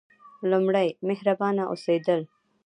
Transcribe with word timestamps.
لومړی: 0.49 0.87
مهربانه 1.07 1.63
اوسیدل. 1.73 2.21